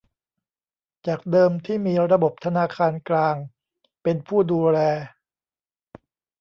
[1.07, 3.35] จากเดิมที่มีระบบธนาคารกลาง
[4.03, 4.79] เป็นผู้ดูแล